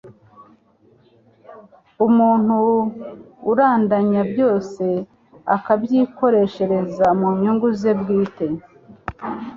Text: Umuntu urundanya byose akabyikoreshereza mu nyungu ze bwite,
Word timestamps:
Umuntu 2.07 2.57
urundanya 3.49 4.21
byose 4.31 4.83
akabyikoreshereza 5.55 7.05
mu 7.19 7.27
nyungu 7.39 7.67
ze 7.79 7.91
bwite, 7.99 8.47